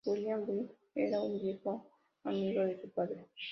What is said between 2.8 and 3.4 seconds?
su padre.